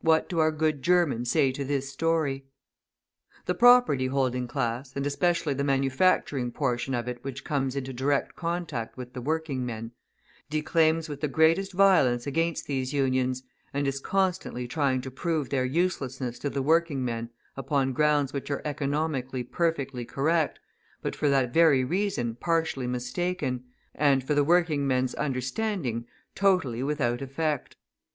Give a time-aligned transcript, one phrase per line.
[0.00, 2.46] What do our good Germans say to this story?
[3.42, 7.92] {221b} The property holding class, and especially the manufacturing portion of it which comes into
[7.92, 9.92] direct contact with the working men,
[10.48, 13.42] declaims with the greatest violence against these Unions,
[13.74, 18.50] and is constantly trying to prove their uselessness to the working men upon grounds which
[18.50, 20.58] are economically perfectly correct,
[21.02, 23.62] but for that very reason partially mistaken,
[23.94, 27.76] and for the working man's understanding totally without effect.